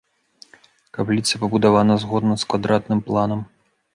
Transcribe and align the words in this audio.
Капліца 0.97 1.33
пабудавана 1.43 1.97
згодна 2.03 2.33
з 2.45 2.49
квадратным 2.53 2.99
планам. 3.11 3.45